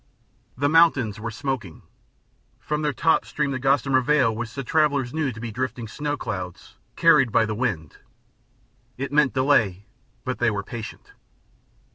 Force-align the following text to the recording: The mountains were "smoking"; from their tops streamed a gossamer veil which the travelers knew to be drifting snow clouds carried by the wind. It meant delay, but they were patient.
The 0.57 0.67
mountains 0.67 1.19
were 1.19 1.29
"smoking"; 1.29 1.83
from 2.57 2.81
their 2.81 2.91
tops 2.91 3.27
streamed 3.29 3.53
a 3.53 3.59
gossamer 3.59 4.01
veil 4.01 4.35
which 4.35 4.55
the 4.55 4.63
travelers 4.63 5.13
knew 5.13 5.31
to 5.31 5.39
be 5.39 5.51
drifting 5.51 5.87
snow 5.87 6.17
clouds 6.17 6.73
carried 6.95 7.31
by 7.31 7.45
the 7.45 7.53
wind. 7.53 7.97
It 8.97 9.11
meant 9.11 9.35
delay, 9.35 9.85
but 10.25 10.39
they 10.39 10.49
were 10.49 10.63
patient. 10.63 11.11